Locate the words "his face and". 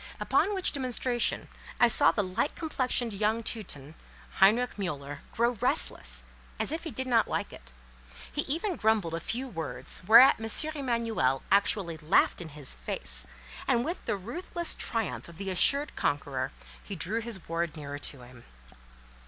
12.57-13.85